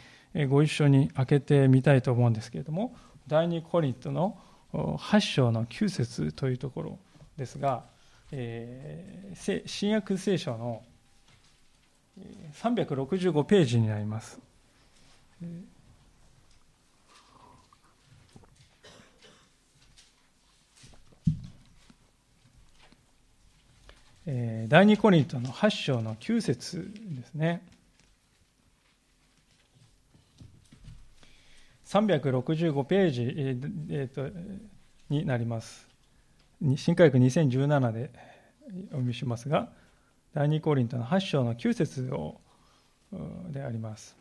[0.49, 2.95] ご一緒に開けてみたいと思うんですけれども、
[3.27, 4.37] 第2コリントの
[4.73, 6.99] 8章の9節というところ
[7.37, 7.83] ですが、
[8.31, 10.81] えー、新約聖書の
[12.53, 14.39] 365ページになります。
[24.29, 27.61] えー、第2コリントの8章の9節ですね。
[31.87, 33.21] 365ページ、
[33.89, 34.29] えーと
[35.09, 35.87] になります。
[36.75, 38.11] 新科学2017で
[38.67, 39.69] お読みしますが、
[40.33, 42.41] 第2コリントの8章の9節を
[43.51, 44.17] であります。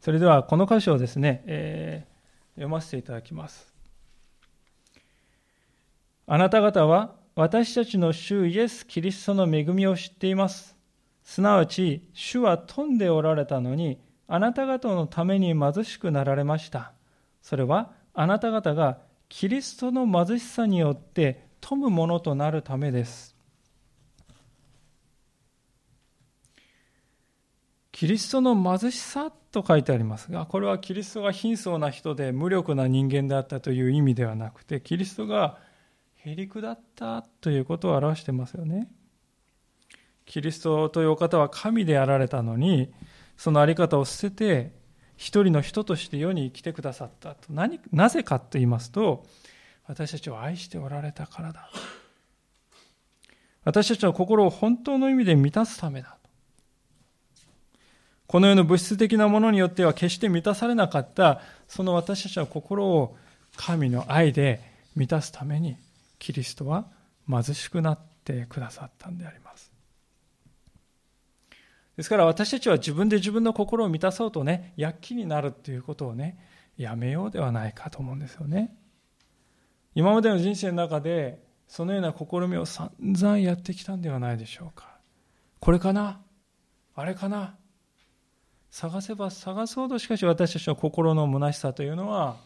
[0.00, 3.72] それではこの箇所をですね、えー、読ませていただきます。
[6.26, 10.74] あなた方は私たちの主イエス・キリストの恵みを知っています。
[11.22, 16.92] すなわち、主は富んでおられたのに、あなた方のために貧しくなられました。
[17.42, 23.36] それはあなた方がキリストの貧しさによって富むものとなるためです。
[27.92, 35.58] キリストの貧しさと書いてありますが、これはキリストが貧相な人で無力な人間であったという意味ではなくて、キリストが
[36.16, 38.90] へりくだったということを表してますよね。
[40.26, 42.92] キリストというお方は神であられたのに、
[43.36, 44.72] そのあり方を捨てて、
[45.16, 47.52] 一人の人として世に生きてくださったと。
[47.52, 49.26] 何なぜかと言いますと、
[49.86, 51.70] 私たちを愛しておられたからだ。
[53.64, 56.16] 私たちの心を本当の意味で満たすためだ。
[58.26, 63.16] この世の物質的なものによっては決して満たされなかったその私たちの心を
[63.56, 64.60] 神の愛で
[64.96, 65.76] 満たすために
[66.18, 66.86] キリストは
[67.28, 69.70] 貧しくなってくださったんであります
[71.96, 76.38] ですから私たちは自分で自分の心を満たそうとね躍起になるっていうことをね
[76.76, 78.76] やめようではないかと思うんですよね。
[79.94, 84.98] 今までの人生の中でそのような試みを散々やってきたんではないでしょうか。
[85.58, 86.20] これかな？
[86.94, 87.56] あれかな？
[88.70, 92.36] 探せば探すほどしかし私たちの心の虚しさというのは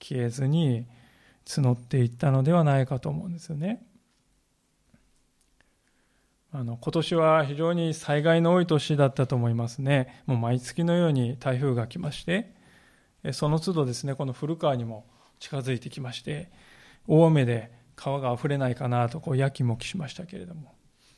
[0.00, 0.86] 消えずに
[1.46, 3.86] 募っていったのではないかと思うんですよね。
[6.54, 10.22] あの今年は非常に災害の多い年だったと思いますね。
[10.26, 12.52] もう毎月のように台風が来まして、
[13.32, 15.06] その都度ですね、この古川にも
[15.38, 16.50] 近づいてきまして、
[17.08, 20.74] 大雨で川が溢れないかなとこうやきもきしましたけれども、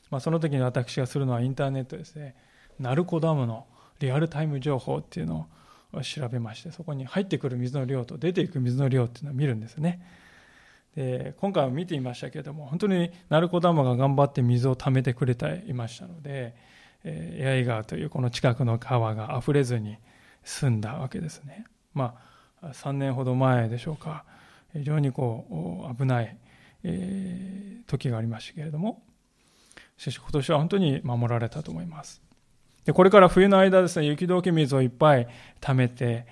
[0.09, 2.37] まあ、その時に私がするのはインターネットですね、
[2.79, 3.67] 鳴子ダムの
[3.99, 5.49] リアルタイム情報っていうの
[5.93, 10.01] を調べましてそこに入ってくる水の量と出ていく水の量っていうのを見るんですね。
[10.95, 16.55] で今回は見ていましたけれども本当に鳴子ダムが頑張って水を溜めてくれていましたので
[17.05, 19.99] エアイ川というこの近くの川が溢れずに
[20.45, 21.67] 済んだわけですね。
[21.93, 22.15] ま
[22.63, 24.25] あ3年ほど前でしょうか。
[24.73, 26.37] 非常にこう危ない、
[26.83, 29.03] え時がありましたけれども
[29.97, 32.23] しかし今年は本当に守られたと思います。
[32.85, 35.29] でこれから冬の間ですね、雪解け水をいっぱい
[35.61, 36.27] 溜めて、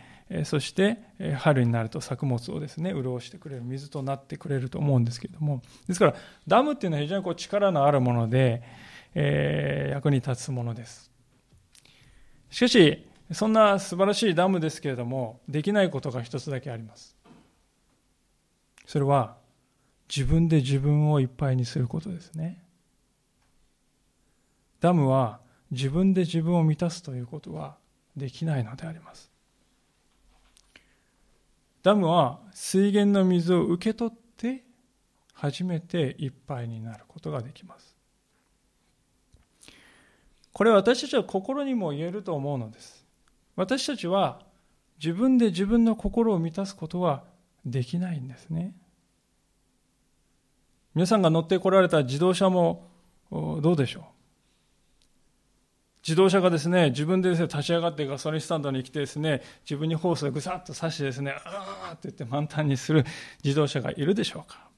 [0.45, 0.99] そして
[1.37, 6.15] 春になると作物をですね、潤してくれる水となってくれると思うんですけれども、ですから
[6.47, 8.63] ダムっていうのは非常にこう力のあるもので、
[9.15, 11.11] えー、役に立つものです。
[12.51, 17.17] しかし、そんな素晴らしいダムですけれども、できないことが一つだけあります。
[18.87, 19.37] それは、
[20.15, 22.63] 自分で自分をいっぱいにすることですね。
[24.81, 27.79] ダムは自分で自分を満たすということは
[28.15, 29.32] できないのであります。
[31.83, 34.65] ダムは水源の水を受け取って
[35.35, 37.97] 初めていっぱいになることができます。
[40.53, 43.05] これは私たちは心にも言えると思うのです。
[43.57, 44.43] 私たちは
[45.03, 47.25] 自分で自分の心を満たすことは
[47.65, 48.75] できないんですね。
[50.95, 52.87] 皆さんが乗ってこられた自動車も
[53.31, 54.05] どうでしょう？
[56.07, 63.05] 自動車がですね、自分でですね、立ち上がってガソリンスタンドに来てですね、自分にホースをぐさっと刺してですね、あーって言って満タンにする
[63.45, 64.69] 自動車がいるでしょうか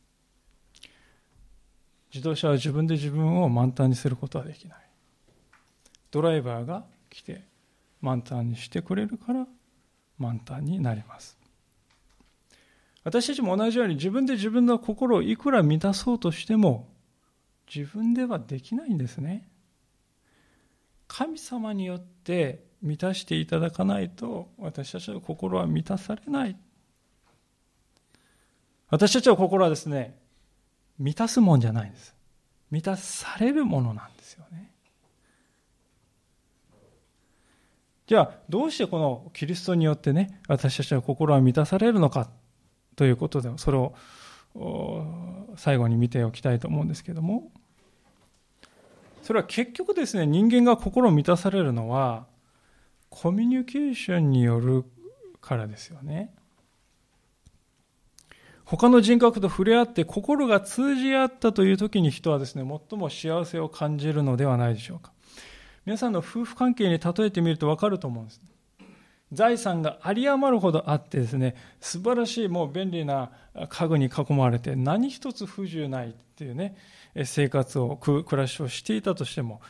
[2.12, 4.78] 自動車は自分で自分を満タンにすることはできない。
[6.10, 7.42] ドライバーが来て
[8.00, 9.48] 満タンにしてくれるから
[10.18, 11.36] 満タンになります。
[13.02, 16.88] 私たちも同じように自分で自分の心をいくら満たそうとしても
[17.72, 19.48] 自分ではできないんですね。
[21.16, 26.56] 神様によって満たしていただかないと私たちの心は満たされない。
[28.90, 30.18] 私たちの心はですね
[30.98, 32.16] 満たすもんじゃないんです。
[32.72, 34.72] 満たされるものなんですよね。
[38.08, 42.28] じゃあどうしてこのキリストによってね私たちの心は満たされるのか
[42.96, 43.94] ということでそれを
[45.54, 47.52] 最後に見ておきたいと思うんですけども。
[49.24, 52.26] それは結局ですね、人間が心を満たされるのは、
[53.08, 54.84] コミュニケーションによる
[55.40, 56.34] からですよね。
[58.66, 65.10] 他の人格と触れ合って心が通じ合ったという時に人はですね、最も幸せを感じるのではないでしょうか。
[65.86, 68.42] 皆さんの夫婦関係に例えてみると分かると思うんです。
[69.32, 73.30] 財産が有り余るほどあってですね、素晴らしいもう便利な
[73.68, 76.76] 家具に囲まれて何一つ不自由ないっていうね、
[77.24, 79.60] 生活を、暮らしをしていたとしても、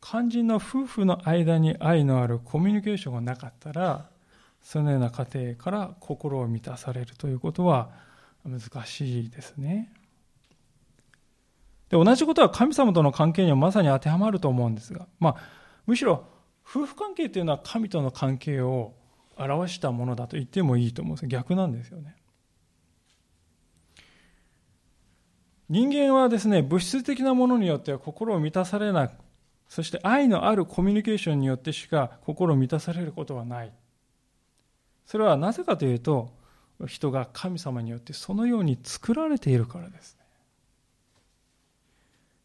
[0.00, 4.10] 肝心の夫婦の間に愛のあるコミュニケーションがなかったら、
[4.62, 7.90] そのような家庭から心を満たされるということは
[8.44, 9.92] 難しいですね。
[11.88, 15.36] で同じことは神様との関係にはまさに当てはまると思うんですが、まあ、
[15.86, 16.24] むしろ
[16.74, 18.94] 夫婦関係というのは神との関係を
[19.36, 22.16] 表したものだと言ってもいいと思うんです逆なんですよね。
[25.68, 29.12] 人間はですね、物質的なものによっては心を満たされなく、
[29.68, 33.72] そして愛のあるコミュニケーションによってしか心を満たされることはない
[35.06, 36.30] それはなぜかというと、
[36.86, 40.24] 人が神様によってそのように作られているからですね。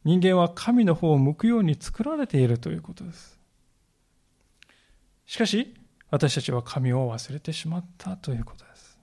[0.03, 3.36] 人間は神の方を向くように作られているということです。
[5.27, 5.75] しかし、
[6.09, 8.97] 私たちは神を忘れてしまったということです。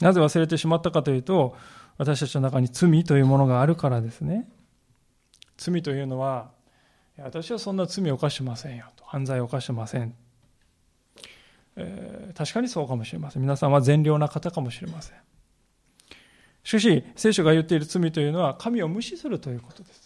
[0.00, 1.56] なぜ忘れてしまったかというと、
[1.96, 4.48] 私たちの中に罪というものがあるからですね。
[5.56, 6.50] 罪というのは、
[7.16, 9.04] 私はそんな罪を犯してませんよと。
[9.04, 10.14] 犯罪を犯してません。
[11.76, 13.42] えー、確かにそうかもしれません。
[13.42, 15.16] 皆さんは善良な方かもしれません。
[16.64, 20.03] しかし、聖書が言っている罪というのは、神を無視するということです。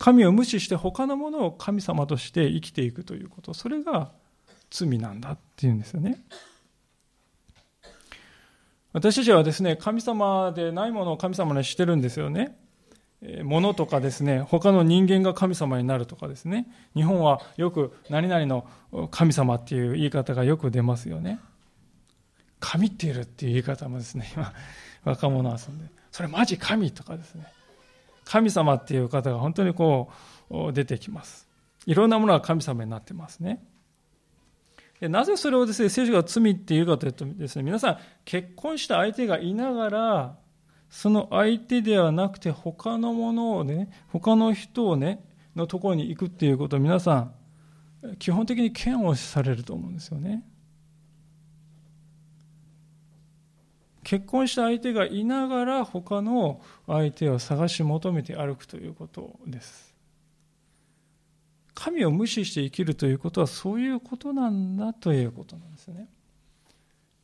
[0.00, 4.10] 神を無視して他のものを神様として生きていくということ、それが
[4.70, 6.24] 罪なんだっていうんですよね。
[8.94, 12.56] 私たちはですね、神様でないものを神様にしてるんですよね。
[13.44, 16.66] 物とかですね、他の人間が神様になるとかですね。
[16.94, 18.66] 日本はよく何々の
[19.10, 21.38] 神様っていう言い方がよく出ますよね。
[22.58, 24.50] 神っているっていう言い方もですね、今、
[25.04, 27.44] 若者は遊んで、それマジ神とかですね。
[28.30, 30.08] 神様っていう方が本当にこ
[30.50, 31.48] う出てきます。
[31.84, 33.60] いろんなものが神様になってますね。
[35.00, 40.36] なぜそれをですね、聖書が罪っていうかというとですね、皆さん結婚した相手がいながら、
[40.90, 45.24] その相手ではなくて他のものをね、他の人をね、
[45.56, 47.30] のところに行くっていうことを皆さ
[48.04, 50.44] ん、基本的に嫌悪されると思うんですよね。
[54.02, 59.94] 結婚した相手がいながら他の相手を探し求めて歩くということです。
[61.74, 66.08] 神を無視して生きるということはそういうことなんだということなんですね。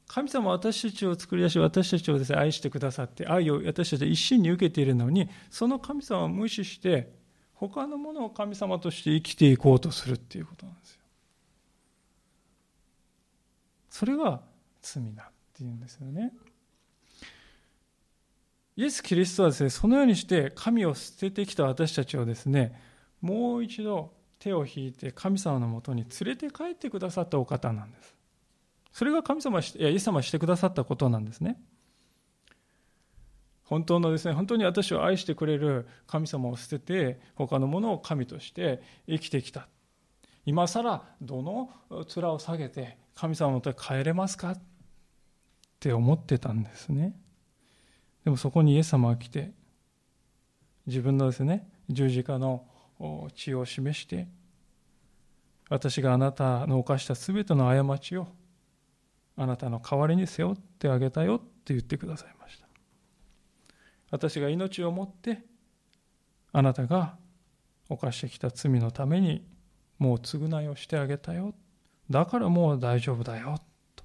[0.06, 7.12] 神様は私たちを作り出し、私たちをです、ね、愛してくださって、愛を私たちは一心に受けているのに、その神様を無視して、
[7.54, 11.00] 他のものを神様として生きていこうとするっていうことなんですよ。
[13.90, 14.42] それが
[14.82, 16.32] 罪だっていうんですよね。
[18.76, 22.78] イエス・キリストはですね、そのようにして神を捨ててきた私たちをですね、
[23.22, 28.14] もう一度手を引いて神様のもとに連れて帰ってくださったお方なんです。
[28.92, 31.58] それが神様、いや、イエス様してくださったことなんですね。
[33.64, 39.68] 本当のですね、本当に私を愛してくれる神様を捨てて、他のものを神として生きてきた。
[40.44, 44.60] 今更、どの面を下げて神様のもとへ帰れますかっ
[45.80, 47.16] て思ってたんですね。
[48.26, 49.52] でもそこにイエス様が来て、
[50.84, 52.66] 自分のですね、十字架の
[53.36, 54.26] 血を示して
[55.70, 58.26] 私があなたの犯したすべての過ちを
[59.36, 62.66] あなたの代わりに背負ってあげたよって言ってくださいました。
[64.10, 65.44] 私が命をもって
[66.52, 67.14] あなたが
[67.88, 69.46] 犯してきた罪のために
[70.00, 71.54] もう償いをしてあげたよ。
[72.10, 73.60] だからもう大丈夫だよ。
[73.94, 74.02] と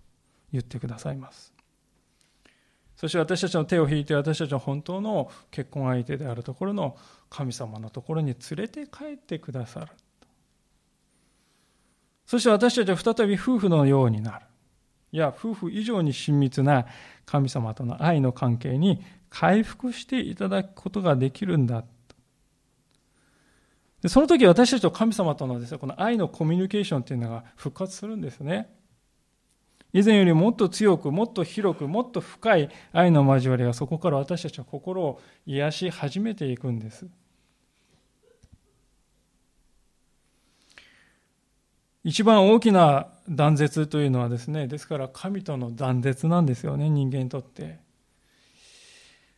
[0.52, 1.52] 言ってくださいます。
[3.02, 6.96] そして私たちの手を引いて私たちの本当の結婚相手であるところの
[7.32, 9.88] 神様のところに連れて帰ってくださる。
[12.28, 14.46] そして私たちは再び夫婦のようになる。
[15.14, 16.86] いや、夫婦以上に親密な
[17.26, 21.84] 神様との愛の関係に回復していただくことができるんだ。
[24.04, 28.70] でその時私たちと神様とのですね、この愛のコミュニケーションというのが復活するんですね。
[29.94, 37.08] 以前よりもっと強く、もっと広く、もっと深い愛の交わりがそこから私たちは心を癒し始めていくんです。
[42.04, 47.80] 一番大きな断絶というのはですね、ですから神との断絶なんですよね、人間にとって。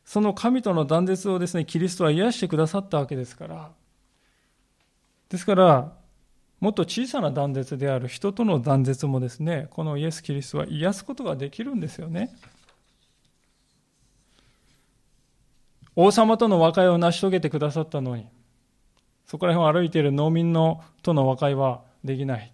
[0.05, 3.71] その神との断絶をですね、キリストは癒してくださったわけですから。
[5.29, 6.02] ですから、
[6.63, 12.33] もっと小さな断絶である人との断絶もですね、このイエス・キリストは癒すことができるんですよね。
[15.93, 18.27] 王様との和解を成し遂げてくださったのに、
[19.25, 22.53] そこら辺を歩いている農民のとの和解はできない。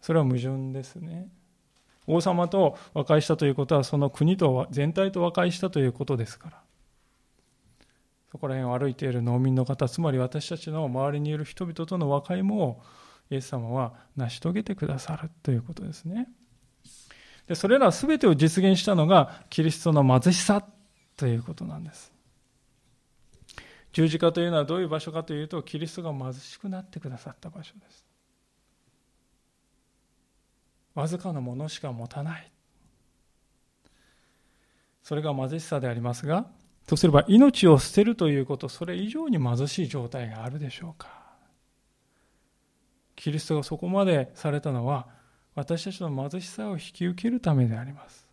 [0.00, 1.28] それは矛盾ですね。
[2.08, 6.60] 王様と和解したということは、その国と全体と和解したということですから。
[8.32, 12.82] そこら辺を歩いている農民の方、つまり私たちの周りにいる人々との和解も、
[13.30, 16.28] イエス様は成し遂げてくださるということですね。
[17.46, 20.64] でそれら全てを実現したのがキリストの貧しさ
[21.16, 22.12] ということなんです。
[23.92, 28.04] 十字架というのはどういう場所かというと、キリストが貧しくなってくださった場所です。
[30.94, 32.50] わずかなものしか持たない。
[35.04, 36.48] それが貧しさでありますが、
[36.86, 41.23] とすれば命を捨てるということ、それ以上に貧しい状態があるでしょうか。
[43.24, 45.08] キリストがそこまでされたのは、
[45.54, 48.28] 私たちの貧しさを引き受けるためであります。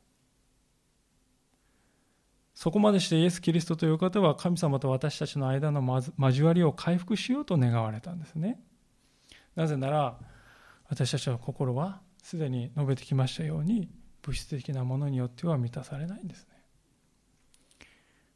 [2.54, 5.82] そこまでしてイエス・キリストという方は神様と私たちの間の
[6.20, 8.60] 交わりを回復しようと願われたんですね。
[9.56, 10.20] なぜなら
[10.90, 13.90] 私たちの心はすでに述べてきましたように
[14.22, 16.58] 物質的なものによっては満たされないんですね。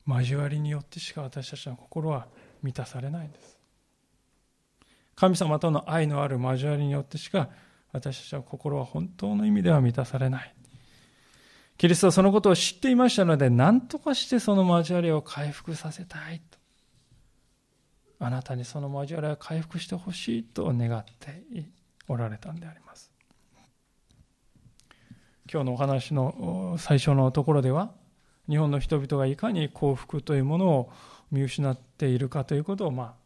[0.08, 2.30] 交わりによってしか私たちの心は
[2.64, 3.55] 満たされないんです。
[5.16, 7.50] 神様との愛のある交わりによってしか
[7.92, 10.54] 私たちの心は本当の意味では満たされない。
[11.78, 16.58] キリストはそのことを知っていましたので、何とかしてその交わりを回復させたいと。
[18.20, 21.44] あなたにその交わりを回復してほしいと願って
[22.08, 23.12] おられたんであります。
[25.52, 27.92] 今日のお話の最初のところでは、
[28.50, 30.92] 日本の人々がいかに幸福というものを
[31.32, 33.25] 見失っているかということを、まあ、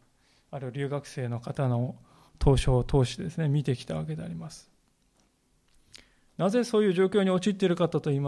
[0.51, 1.95] ある留学生の方の
[2.39, 4.69] 当初を通してですね、見てきたわけであります。
[6.37, 8.19] なぜそういう状況に陥っているかと言い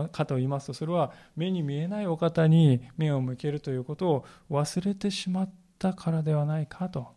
[0.48, 7.08] ますと、それは目に見えないお方に目を向けるということを忘れてしまったからではないかと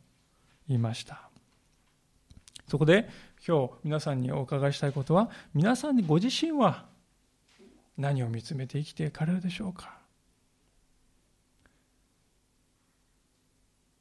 [0.69, 1.29] 言いました。
[2.69, 3.09] そこで
[3.47, 6.87] 今日皆さんにお伺いしたいことは、皆さんご自身は
[7.99, 10.04] 何を見つめて生きていかれるでしょうか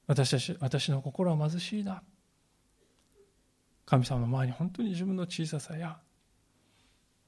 [0.08, 2.02] 私たち私の心は貧しいな。
[3.86, 5.98] 神様の前に本当に自分の小ささや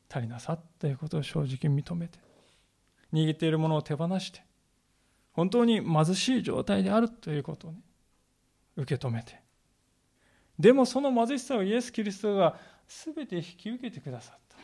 [0.10, 2.18] 足りなさということを正直認めて
[3.14, 4.42] 握っているものを手放して
[5.34, 7.80] 本当に貧しい状態であるということをね
[8.78, 9.42] 受け止めて
[10.58, 12.58] でもその貧しさをイエス・キリストが
[12.88, 14.56] 全て引き受けてくださった。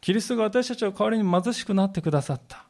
[0.00, 2.66] キリストが私たちの代わりに貧しくなってくださった。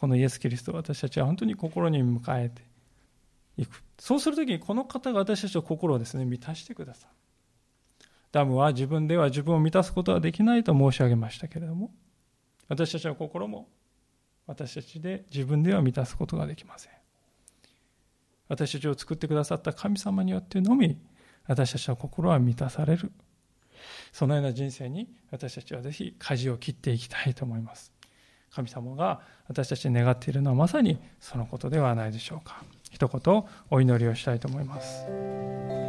[0.00, 2.62] このイエス・キリストを私たちは本当に心に迎えて
[3.56, 7.18] いくそうするときにこの方が私たちの心をですね満たしてくださる
[8.32, 11.90] ダムは自分では自分を満たすことはできないと申し上げましたけれども、
[12.68, 13.68] 私たちの心も
[14.46, 16.92] 私たちで自分では満たすことができません。
[18.48, 20.98] 私たちを作ってくださった神様によってのみ、
[21.46, 23.12] 私たちの心は満たされる。
[24.12, 27.92] そのような人生に私たちはぜひ舵を切っていきたいと思います。
[28.50, 32.62] 神様が私たちに願っているのはまさにそのことではないでしょうか。
[32.90, 35.87] 一言お祈りをしたいと思います。